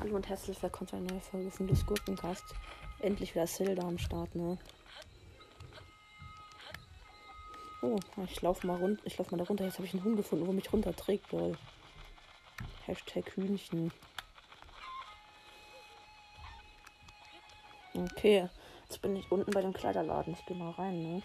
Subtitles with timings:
[0.00, 2.44] Hallo und herzlich willkommen zu einer neuen Folge von Das Gurkencast.
[3.00, 4.58] Endlich wieder Zelda am Start, ne?
[7.82, 9.64] Oh, ich laufe mal rund, ich laufe mal da runter.
[9.64, 11.56] Jetzt habe ich einen Hund gefunden, wo mich runterträgt, lol.
[12.86, 13.92] Hashtag Hühnchen.
[17.94, 18.48] Okay,
[18.84, 20.34] jetzt bin ich unten bei dem Kleiderladen.
[20.34, 21.22] Ich gehe mal rein, ne?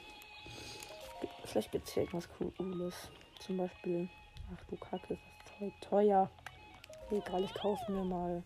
[1.45, 3.09] Vielleicht es hier irgendwas Cooles.
[3.39, 4.09] Zum Beispiel,
[4.53, 5.21] ach du Kacke, ist
[5.59, 6.29] das teuer.
[7.09, 8.43] Egal, ich kaufe mir mal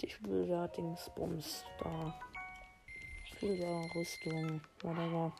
[0.00, 2.14] die Schuljahr-Dingsbums da.
[3.38, 5.32] Schuljahr-Rüstung, whatever.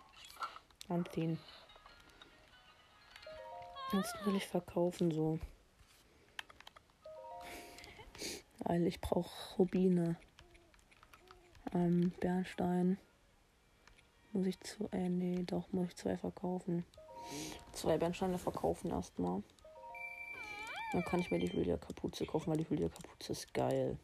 [0.88, 1.38] Anziehen.
[3.92, 5.38] Jetzt will ich verkaufen so.
[8.60, 10.16] Weil ich brauche Rubine.
[11.72, 12.98] Ähm, Bernstein.
[14.32, 14.88] Muss ich zu.
[14.90, 16.84] Äh, nee, doch, muss ich zwei verkaufen.
[17.74, 19.42] Zwei Bernsteine verkaufen erstmal.
[20.92, 23.98] Dann kann ich mir die Hylia-Kapuze kaufen, weil die Hylia-Kapuze ist geil.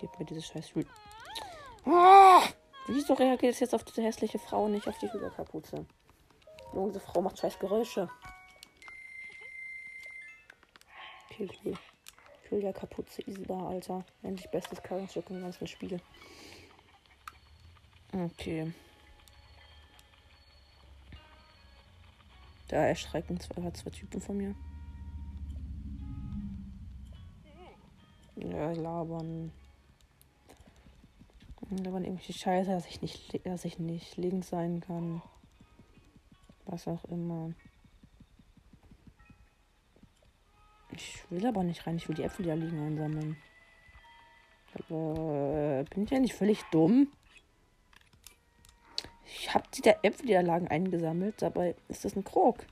[0.00, 0.90] Gib mir diese scheiß Hylia.
[1.84, 2.42] Ah!
[2.86, 5.84] Wieso reagiert es jetzt auf diese hässliche Frau nicht auf die Hylia-Kapuze?
[6.72, 8.08] Diese Frau macht scheiß Geräusche.
[11.38, 11.74] Cool.
[12.48, 14.04] Hylia-Kapuze, easy da, Alter.
[14.22, 16.00] Endlich bestes Charakterstück im ganzen Spiel.
[18.12, 18.72] Okay.
[22.70, 24.54] Da erschrecken zwei, zwei Typen von mir.
[28.36, 29.50] Ja, labern.
[31.68, 35.20] Labern irgendwelche Scheiße, dass ich nicht, dass ich nicht links sein kann.
[36.66, 37.52] Was auch immer.
[40.92, 41.96] Ich will aber nicht rein.
[41.96, 43.36] Ich will die Äpfel, die da liegen, einsammeln.
[44.74, 47.08] Aber, bin ich ja nicht völlig dumm?
[49.38, 51.40] Ich habe die der Äpfel, die da lagen, eingesammelt.
[51.40, 52.66] Dabei ist das ein Krog.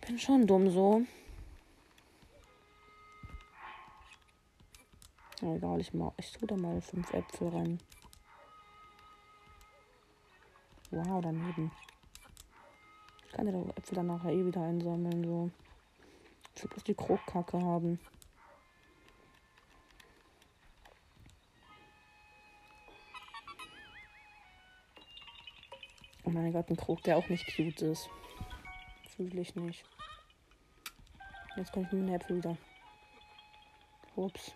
[0.00, 1.02] Ich bin schon dumm so.
[5.42, 7.78] Egal, ich, mal, ich tue da mal fünf Äpfel rein.
[10.90, 11.72] Wow, daneben.
[13.26, 15.24] Ich kann ja doch Äpfel dann nachher eh wieder einsammeln.
[15.24, 15.50] So.
[16.54, 17.98] Ich will bloß die Krogkacke haben.
[26.44, 28.10] Mein Gott, ein Krog, der auch nicht cute ist.
[29.16, 29.82] Fühle ich nicht.
[31.56, 32.58] Jetzt kommt mit den Äpfel wieder.
[34.14, 34.52] Ups.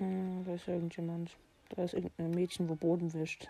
[0.00, 1.36] Äh, da ist irgendjemand.
[1.68, 3.46] Da ist irgendein Mädchen, wo Boden wischt.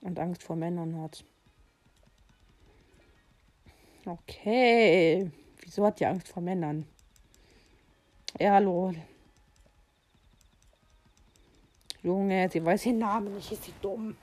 [0.00, 1.22] Und Angst vor Männern hat.
[4.06, 5.30] Okay.
[5.60, 6.86] Wieso hat die Angst vor Männern?
[8.40, 8.94] Ja, hallo.
[12.02, 14.16] Junge, sie weiß den Namen nicht, ist sie dumm.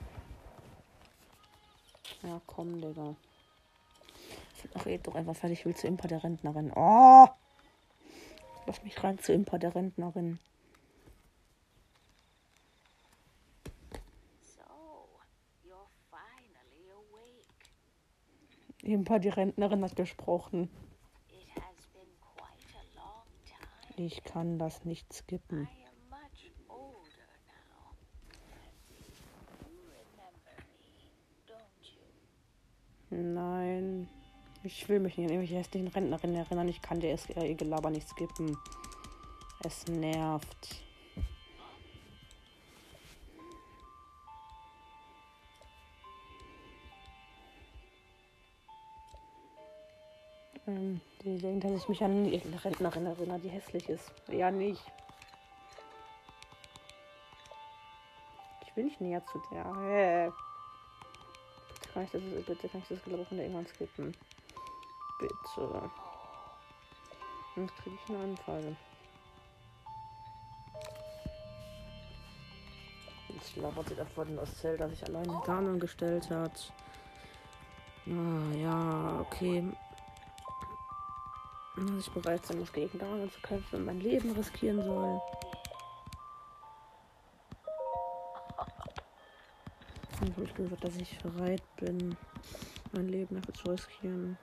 [2.22, 3.14] Ja, komm, Digga.
[4.74, 5.60] Ach, red doch einfach fertig.
[5.60, 6.72] Ich will zu Impa der Rentnerin.
[6.74, 7.26] Oh!
[8.66, 10.38] Lass mich rein zu Impa der Rentnerin.
[18.82, 20.70] Impa die Rentnerin hat gesprochen.
[23.96, 25.68] Ich kann das nicht skippen.
[33.10, 34.08] Nein.
[34.62, 36.68] Ich will mich nicht an irgendwelche hässlichen Rentnerinnen erinnern.
[36.68, 38.56] Ich kann dir ihr Gelaber nicht skippen.
[39.64, 40.82] Es nervt.
[50.66, 54.12] Ähm, die denkt, dass ich mich an irgendeine Rentnerin erinnere, die hässlich ist.
[54.28, 54.82] Ja, nicht.
[58.66, 60.32] Ich will nicht näher zu der.
[62.00, 64.16] Kann ich das, bitte kann ich das Glaube der irgendwann skippen.
[65.18, 65.90] Bitte.
[67.54, 68.76] Sonst kriege ich einen Anfall.
[73.28, 76.72] Jetzt labert sie davon, dass Zelda sich allein in Kanon gestellt hat.
[78.06, 79.62] Ah, ja, okay.
[81.76, 85.20] Dass ich bereit sein muss, gegen Ganon zu kämpfen und mein Leben riskieren soll.
[90.20, 92.14] Dann habe ich gesagt, dass ich bereit bin,
[92.92, 94.36] mein Leben dafür zu riskieren.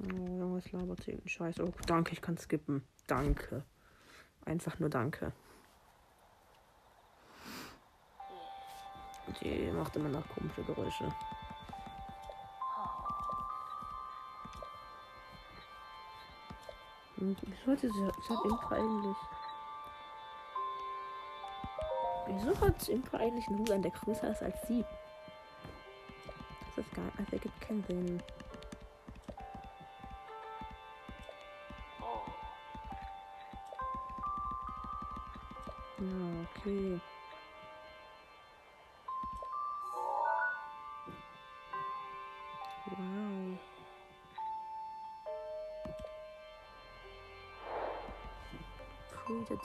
[0.00, 1.20] Oh, was labert sie?
[1.26, 1.62] Scheiße.
[1.62, 2.82] Oh, danke, ich kann skippen.
[3.06, 3.64] Danke.
[4.46, 5.32] Einfach nur danke.
[9.42, 11.12] Die macht immer noch komische Geräusche.
[17.20, 19.16] Und wieso hat diese hat Impa eigentlich.
[22.26, 24.84] Wieso hat Impa eigentlich einen Hut der größer ist als sie?
[26.76, 27.04] Das ist gar.
[27.16, 28.22] Das ergibt keinen Sinn.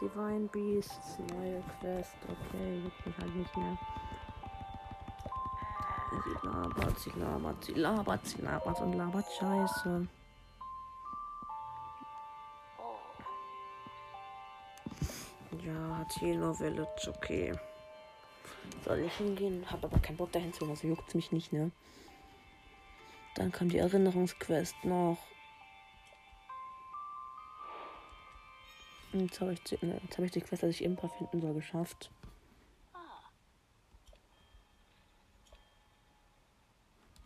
[0.02, 2.16] Divine Beasts, neue Quest.
[2.24, 3.78] Okay, juckt mich halt nicht mehr.
[6.24, 10.08] Sie labert, sie labert, sie labert, sie labert und labert Scheiße.
[15.66, 17.54] Ja, hat Yellow Village, okay.
[18.86, 19.66] Soll ich hingehen?
[19.72, 21.72] Hab aber keinen Bock dahin zu, also juckt's mich nicht, ne?
[23.36, 25.18] Dann kam die Erinnerungsquest noch.
[29.14, 32.10] Jetzt habe ich, die- ne, hab ich die Quest, dass ich Impa finden soll, geschafft.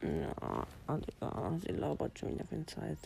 [0.02, 3.00] Ja, ah, Digga, sie labert schon wieder für Zeit.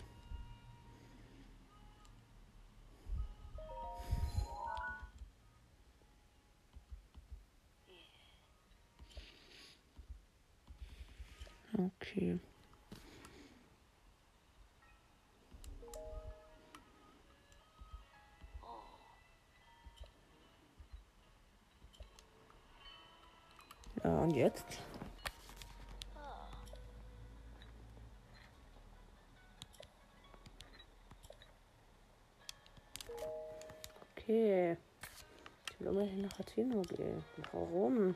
[11.78, 12.38] Okay.
[24.04, 24.64] Ja, und jetzt?
[34.16, 34.76] Okay.
[35.70, 37.24] Ich will unbedingt nach Atheno gehen.
[37.52, 38.14] Warum?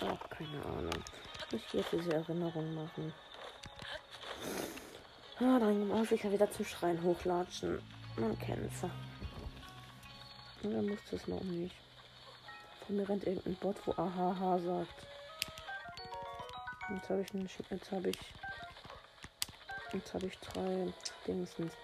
[0.00, 1.04] Ach, keine Ahnung.
[1.50, 3.12] Ich jetzt diese Erinnerung machen.
[5.40, 7.80] Ah, dann muss ich ja wieder zum Schrein hochlatschen.
[8.16, 8.82] Man kennt's.
[10.62, 11.87] Und dann muss das noch nicht.
[12.88, 14.94] Von mir rennt irgendein Bot, wo Ahaha sagt.
[16.88, 18.18] Jetzt habe ich einen Schick, jetzt habe ich.
[19.92, 20.90] Jetzt habe ich drei
[21.26, 21.74] Dingsens.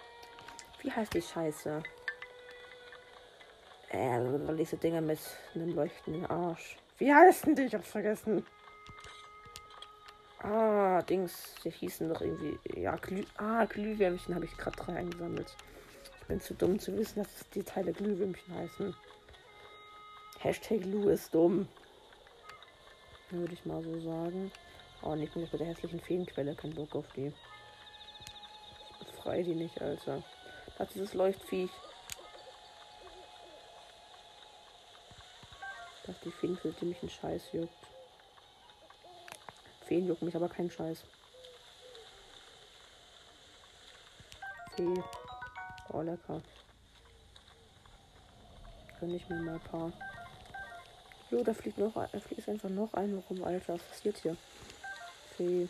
[0.81, 1.83] Wie heißt die Scheiße?
[3.91, 5.19] Äh, diese Dinger mit
[5.55, 6.79] einem leuchtenden Arsch.
[6.97, 7.65] Wie heißen die?
[7.65, 8.47] Ich hab's vergessen.
[10.39, 12.59] Ah, Dings, die hießen doch irgendwie.
[12.81, 13.25] Ja, Glüh.
[13.37, 15.55] Ah, Glühwürmchen habe ich gerade drei eingesammelt.
[16.23, 18.97] Ich bin zu dumm zu wissen, dass die Teile Glühwürmchen heißen.
[20.45, 21.67] Hashtag Lu ist dumm.
[23.31, 24.53] Würde ich mal so sagen.
[25.01, 26.55] Oh, nicht mit der hässlichen Feenquelle.
[26.55, 27.33] Kein Bock auf die.
[29.01, 30.23] Ich befreie die nicht, Alter.
[30.79, 31.71] Hat dieses Leuchtviech.
[36.07, 37.87] Dass die Feenquelle ziemlich einen Scheiß juckt.
[39.87, 41.05] Feen juckt mich aber keinen Scheiß.
[44.77, 45.03] Fee.
[45.91, 46.43] Oh, lecker.
[49.01, 49.91] Gönn ich mir mal ein paar.
[51.35, 53.75] Jo, da fliegt noch ein, da fliegt einfach noch eine rum, Alter.
[53.75, 54.37] Was passiert hier?
[55.37, 55.69] Fee.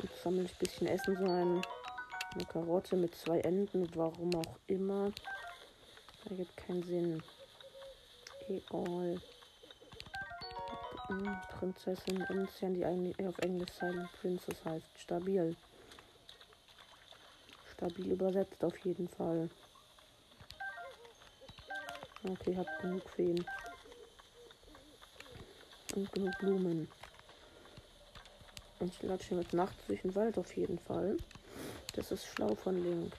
[0.00, 1.62] Jetzt sammle ich ein bisschen Essen sein.
[2.34, 5.10] Eine Karotte mit zwei Enden, warum auch immer.
[6.30, 7.22] Ergibt keinen Sinn.
[8.48, 9.20] Egal.
[11.08, 14.86] Hm, Prinzessin Enzian, die eigentlich auf Englisch Silent Princess heißt.
[14.96, 15.56] Stabil.
[17.74, 19.50] Stabil übersetzt auf jeden Fall.
[22.24, 23.44] Okay, hab genug Feen.
[25.96, 26.88] Und genug Blumen.
[28.78, 31.16] Und ich latsche mit Nacht durch den Wald auf jeden Fall.
[31.94, 33.12] Das ist schlau von Link.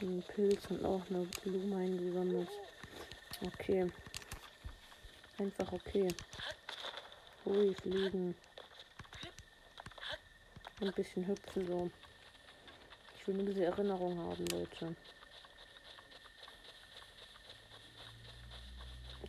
[0.00, 2.48] Ein Pilz und auch eine Blume eingesammelt.
[3.44, 3.90] Okay.
[5.38, 6.08] Einfach okay.
[7.44, 8.36] Hui, fliegen.
[10.80, 11.90] Ein bisschen hüpfen so.
[13.16, 14.94] Ich will nur diese Erinnerung haben, Leute.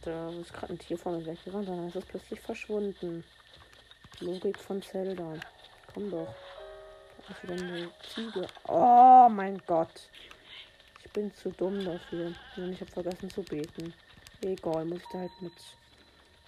[0.01, 3.24] Da ist gerade ein Tier vor mir weggerannt, dann ist es plötzlich verschwunden.
[4.22, 5.34] Logik von Zelda.
[5.94, 6.34] Komm doch.
[7.27, 8.48] Da ist wieder eine Ziege.
[8.68, 10.10] Oh mein Gott.
[11.03, 12.34] Ich bin zu dumm dafür.
[12.56, 13.94] Und ich habe vergessen zu beten.
[14.41, 15.53] Egal, muss ich da halt mit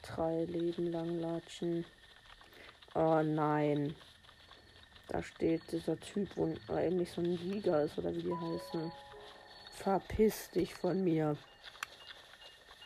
[0.02, 1.86] drei Leben lang latschen.
[2.96, 3.96] Oh nein.
[5.10, 8.92] Da steht dieser Typ, wo eigentlich so ein Liga ist, oder wie die heißen.
[9.74, 11.36] Verpiss dich von mir.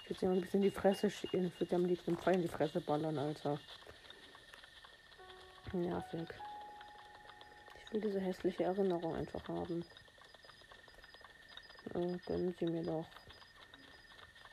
[0.07, 1.47] Ich würde mal ein bisschen in die Fresse schieben.
[1.47, 3.59] Ich würde dir am liebsten einen in die Fresse ballern, Alter.
[5.73, 6.29] Nervig.
[7.85, 9.83] Ich will diese hässliche Erinnerung einfach haben.
[11.91, 13.05] Gönnen Sie mir doch.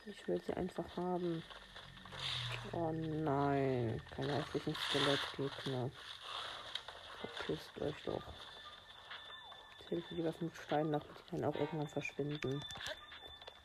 [0.07, 1.43] Ich will sie einfach haben.
[2.73, 4.01] Oh nein.
[4.17, 5.91] Keine hässlichen Skelettgegner.
[7.21, 8.23] Verpisst euch doch.
[9.89, 12.65] Zählt die Waffen mit Steinen ab, die können auch irgendwann verschwinden.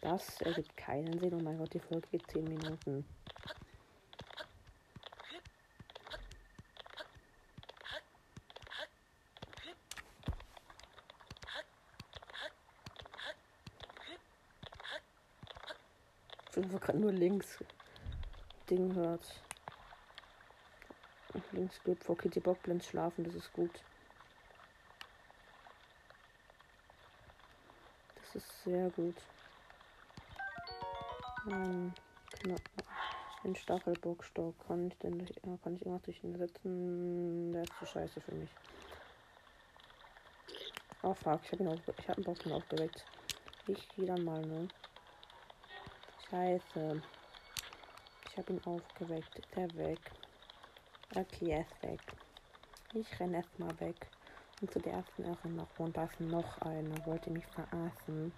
[0.02, 1.34] Das ergibt keinen Sinn.
[1.34, 3.06] Oh mein Gott, die Folge geht 10 Minuten.
[16.56, 17.64] Ich habe gerade nur links
[18.68, 19.42] Ding hört.
[21.52, 23.84] Links gibt vor Kitty Bockblins schlafen, das ist gut.
[28.16, 29.16] Das ist sehr gut.
[31.50, 31.94] Ein,
[33.46, 34.54] ein Stachelbockstock.
[34.68, 37.54] Kann ich denn ja, kann ich irgendwas durch ihn ersetzen?
[37.54, 38.50] Der ist zu scheiße für mich.
[41.04, 43.06] Oh fuck, ich habe ihn, auf, ich hab einen Bock aufgeweckt.
[43.68, 44.68] Ich gehe dann mal, ne?
[46.30, 47.02] Scheiße.
[48.30, 49.40] Ich habe ihn aufgeweckt.
[49.40, 50.00] Ist er weg?
[51.16, 52.02] Okay, er ist weg.
[52.94, 54.10] Ich renne erstmal weg.
[54.60, 55.68] Und zu der ersten Erinnerung.
[55.78, 57.06] Und da ist noch einer.
[57.06, 58.34] Wollte mich verarschen.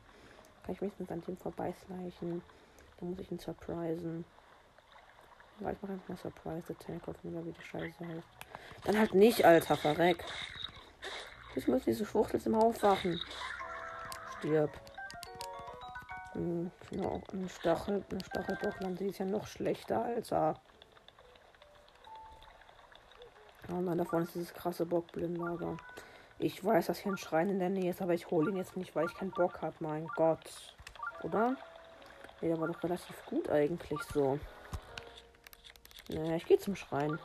[0.63, 2.43] Kann ich wenigstens an dem vorbeischleichen?
[2.99, 4.25] Dann muss ich ihn surprisen.
[5.59, 8.27] Ja, ich mache einfach mal Surprise Attack, auf mir wie die Scheiße heißt.
[8.85, 10.23] Dann halt nicht, Alter, verreck.
[11.55, 13.19] Ich muss diese Schwuchtel zum Aufwachen.
[14.37, 14.71] Stirb.
[16.33, 20.53] Hm, genau, ein Stachel, ein Stachelbockland, die ist ja noch schlechter, Alter.
[23.71, 25.77] Oh nein, da vorne ist dieses krasse Bockblindlager.
[26.37, 28.77] Ich weiß, dass hier ein Schrein in der Nähe ist, aber ich hole ihn jetzt
[28.77, 29.75] nicht, weil ich keinen Bock habe.
[29.79, 30.39] Mein Gott.
[31.23, 31.57] Oder?
[32.41, 34.39] Nee, der war doch relativ gut eigentlich so.
[36.09, 37.19] Naja, ich gehe zum Schrein.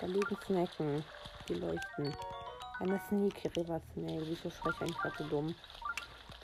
[0.00, 1.04] Da liegen Snacken.
[1.48, 2.16] Die leuchten.
[2.78, 4.22] Eine Sneaky River Snail.
[4.24, 5.54] Wieso schrei ich eigentlich gerade so dumm?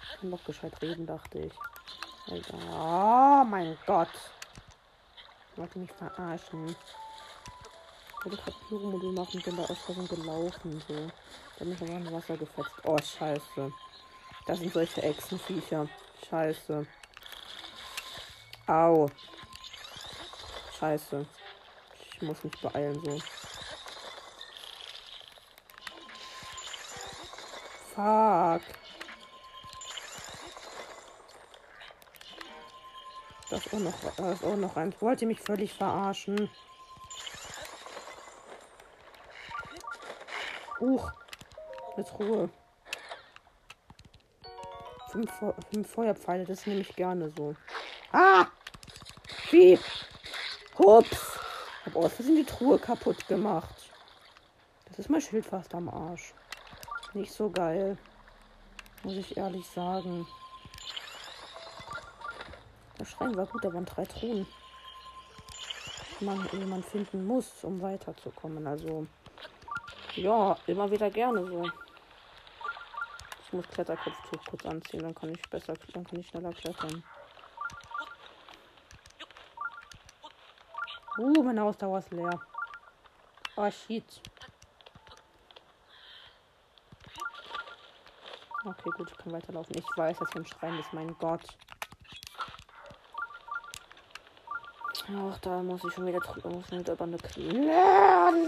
[0.02, 1.52] Ich kann doch gescheit reden, dachte ich.
[2.30, 2.58] Alter.
[2.72, 4.08] Oh mein Gott.
[5.52, 6.66] Ich wollte mich verarschen.
[6.66, 10.82] Ich wollte gerade Pyro-Modul machen und bin da aus gelaufen.
[10.88, 11.10] So.
[11.58, 12.70] Dann ist aber in Wasser gefetzt.
[12.82, 13.72] Oh, scheiße.
[14.46, 15.88] Das sind solche Echsenviecher.
[16.28, 16.86] Scheiße.
[18.66, 19.08] Au.
[20.78, 21.26] Scheiße.
[22.12, 23.18] Ich muss mich beeilen so.
[27.94, 28.62] Fuck.
[33.50, 35.00] Das ist auch noch, das ist auch noch eins.
[35.00, 36.50] Wollte mich völlig verarschen.
[40.80, 41.12] Huch.
[41.96, 42.50] Jetzt Ruhe.
[45.14, 45.30] Fünf,
[45.72, 47.54] fünf Feuerpfeile, das nehme ich gerne so.
[48.10, 48.46] Ah!
[49.52, 49.78] Wie?
[50.76, 51.38] Ups.
[51.80, 53.92] Ich habe aus Versehen die Truhe kaputt gemacht.
[54.88, 56.34] Das ist mein Schild fast am Arsch.
[57.12, 57.96] Nicht so geil.
[59.04, 60.26] Muss ich ehrlich sagen.
[62.98, 64.48] Der Schrein war gut, da waren drei Truhen.
[66.18, 68.66] Man, die man finden muss, um weiterzukommen.
[68.66, 69.06] Also,
[70.16, 71.70] ja, immer wieder gerne so.
[73.54, 77.04] Muss Kletterkopftuch kurz anziehen, dann kann ich besser, dann kann ich schneller klettern.
[81.16, 82.40] Uh, meine Ausdauer ist leer.
[83.54, 84.20] Oh shit.
[88.64, 89.76] Okay, gut, ich kann weiterlaufen.
[89.78, 91.46] Ich weiß, dass hier ein Schrein ist, mein Gott.
[95.16, 97.70] Ach, da muss ich schon wieder muss schon wieder über eine Knie.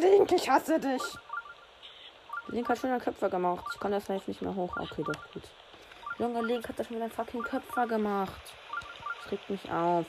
[0.00, 1.02] Link, ich hasse dich.
[2.56, 3.66] Link hat schon einen Köpfer gemacht.
[3.74, 4.74] Ich kann das live nicht mehr hoch.
[4.78, 5.42] Okay, doch gut.
[6.18, 8.40] Junge, Link hat da schon wieder einen fucking Köpfer gemacht.
[9.22, 10.06] Das regt mich auf.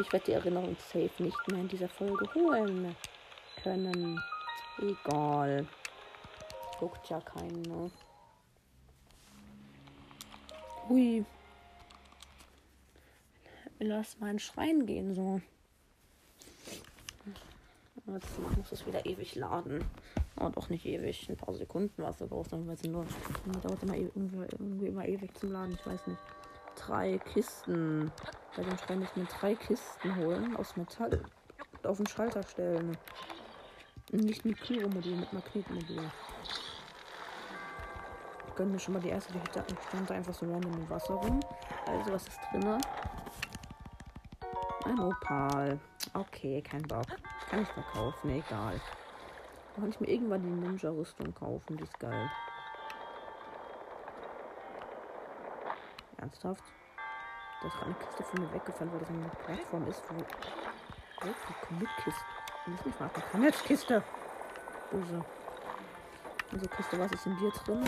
[0.00, 2.96] Ich werde die Erinnerung safe nicht mehr in dieser Folge holen
[3.62, 4.20] können.
[4.78, 5.64] Egal.
[6.80, 7.90] Juckt ja keinen, ne?
[10.88, 11.24] Hui.
[13.78, 15.40] Lass mal in Schrein gehen, so.
[18.06, 19.88] Jetzt muss es wieder ewig laden.
[20.40, 21.28] Oh, doch nicht ewig.
[21.28, 23.04] Ein paar Sekunden war es aber auch dann, weil sie nur.
[23.62, 25.74] dauert immer irgendwie, immer ewig zum Laden.
[25.74, 26.20] Ich weiß nicht.
[26.76, 28.12] Drei Kisten.
[28.56, 31.24] Bei dem Schrein muss man drei Kisten holen aus Metall.
[31.76, 32.96] Und auf den Schalter stellen.
[34.12, 36.10] Nicht mit Pyro-Modul, mit Magnetmodul.
[38.46, 39.34] Ich gönne mir schon mal die erste.
[39.34, 41.40] Ich stand da einfach so random im Wasser rum.
[41.86, 42.78] Also, was ist drin?
[44.84, 45.78] Ein Opal.
[46.14, 47.06] Okay, kein Bock.
[47.50, 48.80] Kann ich verkaufen, egal.
[49.78, 52.28] Kann ich mir irgendwann die Ninja-Rüstung kaufen, die ist geil.
[56.16, 56.64] Ernsthaft?
[57.62, 60.16] Da ist eine Kiste von mir weggefallen, weil das eine Plattform ist, wo.
[60.16, 62.24] Oh, Comic-Kiste.
[62.66, 63.22] Muss nicht warten.
[63.30, 64.02] Komm jetzt, Kiste!
[64.90, 65.24] Böse.
[66.52, 67.84] Also Kiste, was ist in dir drin?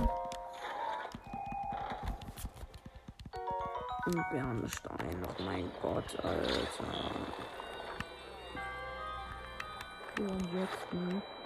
[4.06, 5.26] Ein Bernstein.
[5.26, 7.10] Oh mein Gott, Alter.
[10.20, 11.22] für ansonsten.
[11.22, 11.39] Ah, ich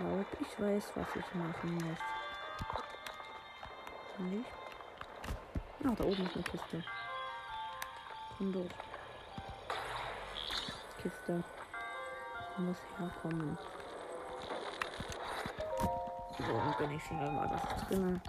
[0.00, 1.98] glaube, ich weiß, was ich machen muss.
[4.18, 4.50] Nicht?
[5.84, 6.84] Ah, da oben ist eine Kiste.
[8.36, 8.70] Komm durch.
[11.02, 11.44] Kiste.
[12.58, 13.58] Muss herkommen.
[16.38, 18.20] So, dann bin ich schnell mal was drin.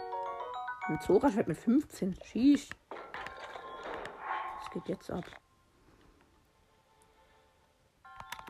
[0.87, 2.17] Ein Zora-Schwert mit 15.
[2.23, 2.69] Schieß.
[4.59, 5.25] Was geht jetzt ab?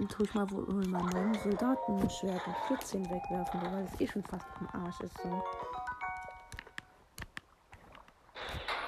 [0.01, 4.47] Dann tue ich mal wohl meinen Soldatenschwert mit 14 wegwerfen, weil es eh schon fast
[4.59, 5.15] am Arsch ist.
[5.21, 5.43] So.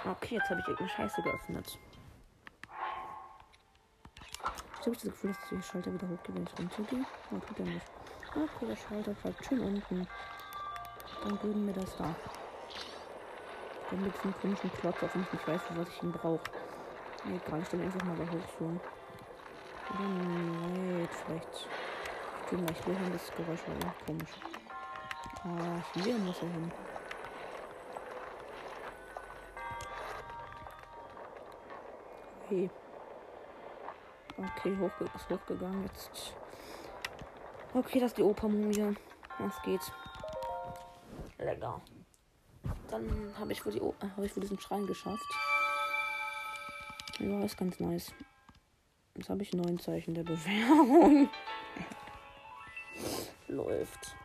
[0.10, 1.78] Okay, jetzt habe ich irgendeine Scheiße geöffnet.
[4.80, 7.06] Ich habe das Gefühl, dass der Schalter wieder hochgeht, wenn ich runtergehe.
[7.30, 7.86] Ja, tut er nicht.
[8.30, 10.08] Okay, der Schalter bleibt schön unten.
[11.24, 12.16] Dann geben wir das da.
[13.92, 16.42] Dann mit diesem komischen Klotz, auf dem ich nicht weiß, was ich ihn brauche.
[17.28, 18.80] Egal, ich stelle einfach mal da hoch so.
[21.44, 21.68] Oder nee, vielleicht.
[22.52, 24.30] Ich mal hier hin, das Geräusch war komisch.
[25.44, 26.72] Ah, hier muss er hin.
[32.46, 32.70] Okay.
[34.38, 36.34] Okay, hoch, ist hochgegangen jetzt.
[37.74, 38.96] Okay, das ist die Opermumie.
[39.40, 39.82] Was geht?
[41.38, 41.82] Lecker.
[42.90, 45.26] Dann habe ich, wohl die, äh, hab ich wohl diesen Schrein geschafft.
[47.20, 48.14] Ja, ist ganz nice.
[49.16, 51.30] Jetzt habe ich neun Zeichen der Bewährung.
[53.48, 54.16] Läuft.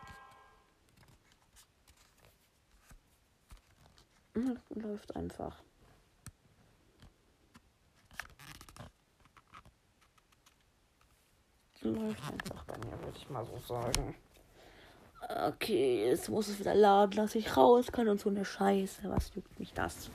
[4.69, 5.61] Läuft einfach.
[11.81, 14.15] Läuft einfach bei mir, würde ich mal so sagen.
[15.47, 19.09] Okay, jetzt muss es wieder laden, dass ich raus kann und so eine Scheiße.
[19.09, 20.09] Was juckt mich das?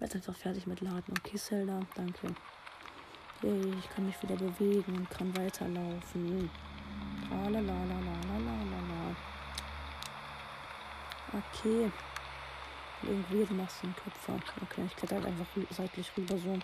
[0.00, 1.14] Jetzt einfach fertig mit Laden.
[1.18, 2.34] Okay, Zelda, danke.
[3.42, 6.50] Yay, ich kann mich wieder bewegen und kann weiterlaufen.
[7.28, 9.14] Tralalalalalala.
[11.32, 11.92] Okay.
[13.02, 14.38] Irgendwie, du machst einen Köpfer.
[14.62, 16.58] Okay, ich kletter halt einfach seitlich rüber so.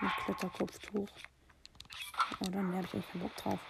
[0.00, 1.08] Mit Kletterkopftuch.
[2.40, 3.60] Oh, dann habe ich echt keinen Bock drauf.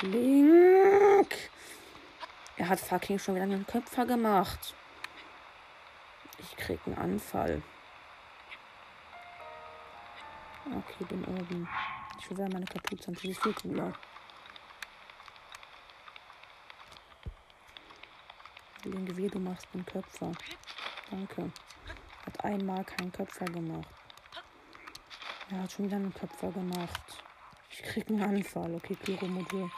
[0.00, 1.50] Link!
[2.56, 4.74] Er hat fucking schon wieder einen Köpfer gemacht.
[6.38, 7.62] Ich krieg einen Anfall.
[10.66, 11.68] Okay, bin oben.
[12.18, 13.14] Ich will meine Kapuze an.
[13.14, 13.92] Die ist viel cooler.
[18.82, 20.32] Linke, wie du machst einen Köpfer.
[21.10, 21.52] Danke.
[22.24, 23.88] Hat einmal keinen Köpfer gemacht.
[25.50, 27.22] Er hat schon wieder einen Köpfer gemacht.
[27.70, 28.74] Ich krieg einen Anfall.
[28.74, 29.70] Okay, Pyro-Modul.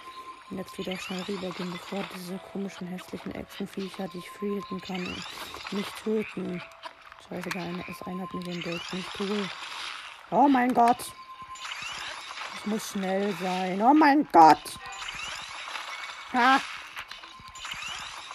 [0.51, 5.03] Und jetzt wieder schnell rübergehen, bevor diese komischen hässlichen Echsenviecher, die ich frieden kann,
[5.73, 6.63] mich töten.
[7.29, 9.47] Scheiße, der eine ist einer hat mir den Bild nicht cool.
[10.31, 11.13] Oh mein Gott.
[12.57, 13.81] Ich muss schnell sein.
[13.81, 14.79] Oh mein Gott.
[16.35, 16.61] Ha.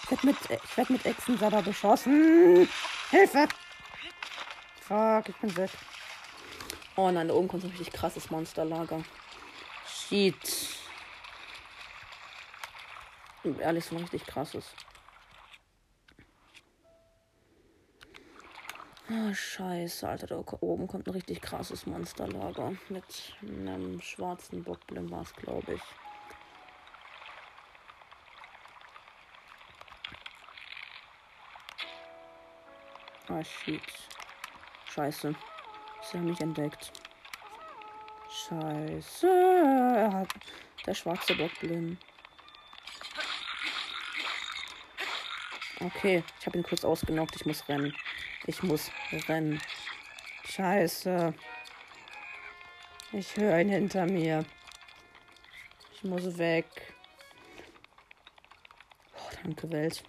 [0.02, 2.68] Ich werde mit, ich werd mit Echsensaber beschossen.
[3.10, 3.48] Hilfe.
[4.80, 5.70] Fuck, ich bin weg.
[6.96, 9.02] Oh nein, da oben kommt ein richtig krasses Monsterlager.
[9.86, 10.78] Shit.
[13.60, 14.74] Ehrlich, so ein richtig krasses.
[19.16, 20.26] Oh, scheiße, Alter.
[20.26, 22.72] Da oben kommt ein richtig krasses Monsterlager.
[22.88, 23.04] Mit
[23.42, 25.82] einem schwarzen Bockblin war es, glaube ich.
[33.28, 33.80] Ah, shit.
[34.92, 35.34] Scheiße.
[36.02, 36.90] Sie haben mich entdeckt.
[38.28, 39.28] Scheiße.
[39.28, 40.28] Er hat
[40.86, 41.98] der schwarze Bockblin.
[45.80, 47.36] Okay, ich habe ihn kurz ausgenockt.
[47.36, 47.94] Ich muss rennen.
[48.46, 48.90] Ich muss
[49.28, 49.60] rennen.
[50.44, 51.32] Scheiße.
[53.12, 54.44] Ich höre ihn hinter mir.
[55.94, 56.66] Ich muss weg.
[59.16, 60.04] Oh, danke, Welt.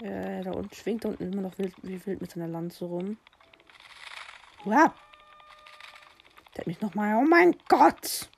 [0.00, 3.16] Äh, da unten schwingt da unten immer noch wild, wie wild mit seiner Lanze rum.
[4.64, 4.90] Wow.
[6.54, 7.16] Der hat mich nochmal.
[7.16, 8.28] Oh mein Gott!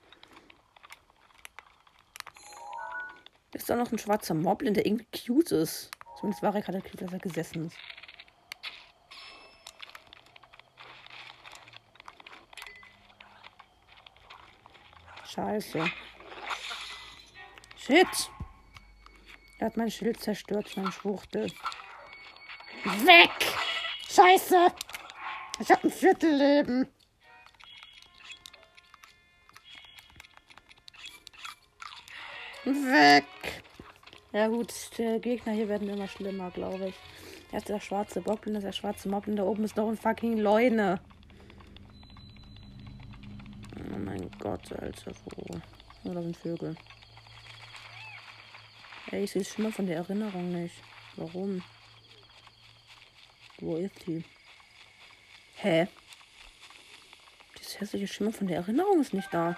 [3.53, 5.91] Ist da noch ein schwarzer Moblin, der irgendwie cute ist.
[6.17, 7.77] Zumindest war er gerade cute, als er gesessen ist.
[15.39, 15.89] Scheiße.
[17.77, 18.31] Shit.
[19.59, 21.49] Er hat mein Schild zerstört, mein Schwuchtel.
[22.83, 23.31] Weg!
[24.09, 24.67] Scheiße!
[25.61, 26.89] Ich hab ein Viertelleben.
[32.65, 33.25] Weg!
[34.33, 36.95] Ja gut, die Gegner hier werden immer schlimmer, glaube ich.
[37.53, 40.37] Erst der schwarze Boblin, das ist der schwarze Moblin, da oben ist noch ein fucking
[40.37, 40.99] Leune.
[43.77, 45.61] Oh mein Gott, Alter, wo?
[46.05, 46.75] Oh, da sind Vögel.
[49.11, 50.75] Ey, ich sehe es schon mal von der Erinnerung nicht.
[51.17, 51.61] Warum?
[53.57, 54.23] Wo ist die?
[55.55, 55.87] Hä?
[57.57, 59.57] Das hässliche Schimmer von der Erinnerung ist nicht da.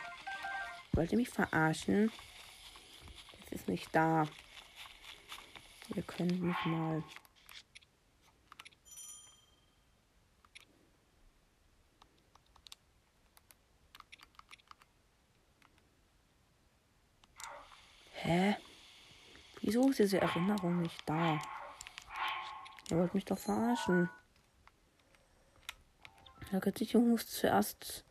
[0.94, 2.12] Wollt ihr mich verarschen?
[3.42, 4.28] Das ist nicht da.
[5.94, 7.04] Ihr könnt mich mal.
[18.32, 18.56] Hä?
[19.60, 21.38] Wieso ist diese Erinnerung nicht da?
[22.90, 24.10] Ihr wollt mich doch verarschen.
[26.50, 28.06] Der Versicherung muss zuerst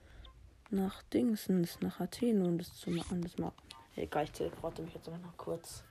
[0.69, 3.23] nach Dingsens, nach Athen und das zu machen.
[3.23, 3.55] Das machen.
[3.97, 5.85] Egal, ich teleporte mich jetzt mal noch kurz.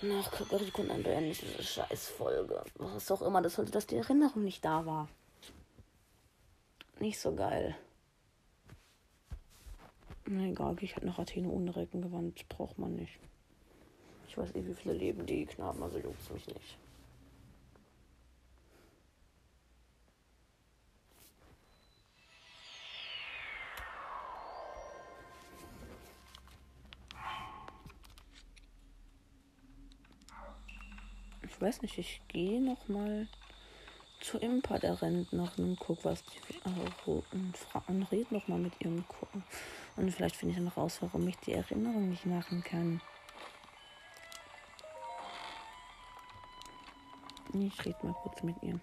[0.00, 2.64] Nach Sekunden beende ich diese Scheißfolge.
[2.76, 5.10] Was auch immer das sollte, dass die Erinnerung nicht da war.
[7.00, 7.76] Nicht so geil.
[10.26, 12.48] Egal, ich halt nach Athen ohne Reckengewand.
[12.48, 13.18] Braucht man nicht.
[14.28, 16.78] Ich weiß eh, wie viele leben die Knaben, also juckt mich nicht.
[31.44, 33.28] Ich weiß nicht, ich gehe noch mal
[34.20, 37.54] zu Impa der Rentnerin und guck, was die äh, und,
[37.88, 39.44] und red noch mal mit ihrem gucken.
[39.96, 43.00] Und vielleicht finde ich dann raus, warum ich die Erinnerung nicht machen kann.
[47.52, 48.80] Ich rede mal kurz mit ihr.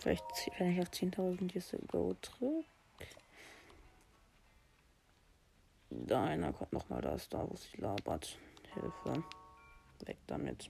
[0.00, 0.24] Vielleicht,
[0.58, 2.64] wenn ich auf 10.000 Years Ago drücke.
[5.90, 8.36] Da einer kommt nochmal, da ist da, wo sie labert.
[8.74, 9.22] Hilfe.
[10.04, 10.68] Weg damit.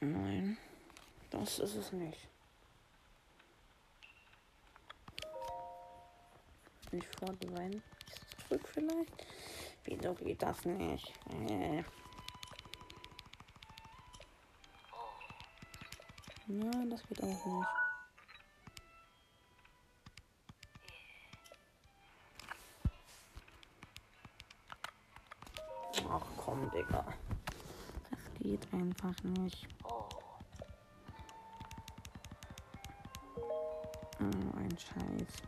[0.00, 0.56] Nein,
[1.30, 2.28] das ist es nicht.
[6.92, 7.82] Ich frage rein.
[8.46, 9.26] Zurück vielleicht?
[9.84, 11.12] Wieso geht das nicht?
[11.30, 11.82] Äh.
[16.46, 17.68] Nein, das geht auch nicht.
[26.10, 27.04] Ach komm, Digga.
[28.48, 29.68] Geht einfach nicht.
[29.84, 30.08] Oh,
[34.56, 35.42] ein Scheiß.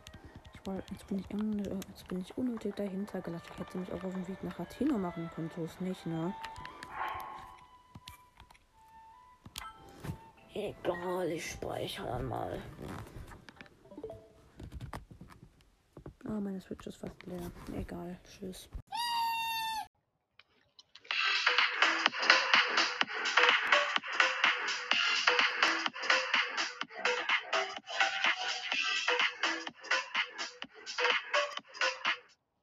[0.53, 3.47] Ich wollte, jetzt bin ich, un jetzt bin ich unnötig dahinter gelassen.
[3.53, 6.31] Ich hätte mich auch auf dem Weg nach Athena machen können, so ist nicht, ne?
[10.53, 12.61] Egal, ich speichere mal.
[16.25, 17.51] Ah, meine Switch ist fast leer.
[17.75, 18.69] Egal, tschüss.